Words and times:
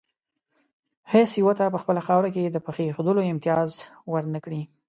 هېڅ 1.11 1.29
یو 1.41 1.49
ته 1.59 1.65
په 1.73 1.79
خپله 1.83 2.01
خاوره 2.07 2.29
کې 2.35 2.43
د 2.51 2.57
پښې 2.65 2.83
ایښودلو 2.87 3.27
امتیاز 3.31 3.69
ور 4.11 4.23
نه 4.33 4.39
کړي. 4.45 4.61